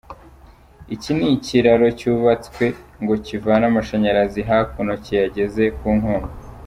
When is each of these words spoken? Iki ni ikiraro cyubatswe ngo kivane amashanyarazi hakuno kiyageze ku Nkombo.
Iki 0.95 1.11
ni 1.17 1.25
ikiraro 1.35 1.85
cyubatswe 1.99 2.65
ngo 3.01 3.13
kivane 3.25 3.65
amashanyarazi 3.71 4.41
hakuno 4.49 4.91
kiyageze 5.03 5.63
ku 5.77 5.87
Nkombo. 5.97 6.29